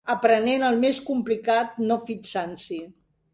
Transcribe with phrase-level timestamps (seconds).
[0.11, 2.81] Aprenent el més complicat no fixant-s'hi